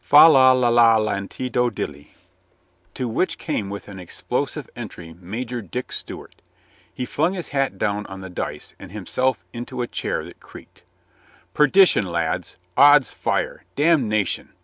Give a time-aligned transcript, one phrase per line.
[0.03, 2.09] Fa la la la lantido dilly.
[2.09, 6.41] ISO COLONEL GREATHEART To which came with an explosive entry Major Dick Stewart.
[6.91, 10.81] He flung his hat down on the dice and himself into a chair that creaked,
[11.53, 12.55] "Perdition, lads!
[12.75, 13.63] Ods fire!
[13.75, 14.49] Damnation!"